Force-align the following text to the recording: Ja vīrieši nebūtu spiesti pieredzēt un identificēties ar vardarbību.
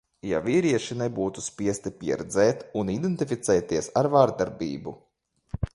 Ja 0.27 0.37
vīrieši 0.45 0.95
nebūtu 1.01 1.43
spiesti 1.49 1.93
pieredzēt 1.99 2.65
un 2.81 2.91
identificēties 2.97 3.95
ar 4.03 4.13
vardarbību. 4.17 4.99